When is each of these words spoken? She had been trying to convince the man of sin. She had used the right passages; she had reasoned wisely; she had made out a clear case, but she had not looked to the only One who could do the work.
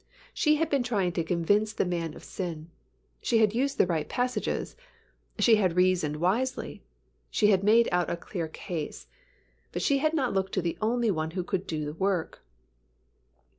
She 0.33 0.55
had 0.55 0.67
been 0.67 0.81
trying 0.81 1.11
to 1.11 1.23
convince 1.23 1.73
the 1.73 1.85
man 1.85 2.15
of 2.15 2.23
sin. 2.23 2.71
She 3.21 3.37
had 3.37 3.53
used 3.53 3.77
the 3.77 3.85
right 3.85 4.09
passages; 4.09 4.75
she 5.37 5.57
had 5.57 5.75
reasoned 5.75 6.15
wisely; 6.15 6.81
she 7.29 7.51
had 7.51 7.63
made 7.63 7.87
out 7.91 8.09
a 8.09 8.17
clear 8.17 8.47
case, 8.47 9.05
but 9.71 9.83
she 9.83 9.99
had 9.99 10.15
not 10.15 10.33
looked 10.33 10.53
to 10.53 10.61
the 10.63 10.75
only 10.81 11.11
One 11.11 11.29
who 11.37 11.43
could 11.43 11.67
do 11.67 11.85
the 11.85 11.93
work. 11.93 12.41